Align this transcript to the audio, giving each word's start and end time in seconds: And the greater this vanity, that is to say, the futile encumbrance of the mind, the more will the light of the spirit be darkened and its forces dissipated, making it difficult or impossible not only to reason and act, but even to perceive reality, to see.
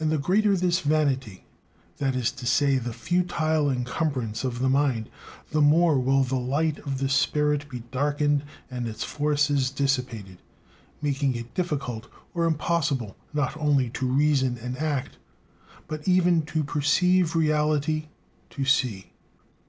And 0.00 0.10
the 0.10 0.18
greater 0.18 0.56
this 0.56 0.80
vanity, 0.80 1.44
that 1.98 2.16
is 2.16 2.32
to 2.32 2.44
say, 2.44 2.76
the 2.76 2.92
futile 2.92 3.70
encumbrance 3.70 4.42
of 4.42 4.58
the 4.58 4.68
mind, 4.68 5.08
the 5.52 5.60
more 5.60 5.96
will 5.96 6.24
the 6.24 6.34
light 6.34 6.78
of 6.80 6.98
the 6.98 7.08
spirit 7.08 7.68
be 7.68 7.84
darkened 7.92 8.42
and 8.68 8.88
its 8.88 9.04
forces 9.04 9.70
dissipated, 9.70 10.38
making 11.00 11.36
it 11.36 11.54
difficult 11.54 12.08
or 12.34 12.46
impossible 12.46 13.16
not 13.32 13.56
only 13.56 13.90
to 13.90 14.08
reason 14.12 14.58
and 14.58 14.76
act, 14.76 15.18
but 15.86 16.08
even 16.08 16.42
to 16.46 16.64
perceive 16.64 17.36
reality, 17.36 18.08
to 18.50 18.64
see. 18.64 19.12